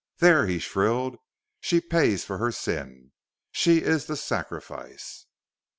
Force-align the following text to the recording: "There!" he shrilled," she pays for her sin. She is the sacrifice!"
"There!" 0.17 0.47
he 0.47 0.57
shrilled," 0.57 1.17
she 1.61 1.79
pays 1.79 2.25
for 2.25 2.39
her 2.39 2.51
sin. 2.51 3.11
She 3.51 3.83
is 3.83 4.07
the 4.07 4.17
sacrifice!" 4.17 5.27